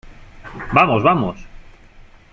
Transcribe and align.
¡vamos!¡ 0.73 1.01
vamos! 1.05 1.37